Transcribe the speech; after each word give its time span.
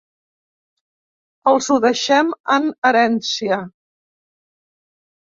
Els 1.51 1.67
ho 1.75 1.75
deixem 1.83 2.31
en 2.55 2.65
herència. 2.89 3.59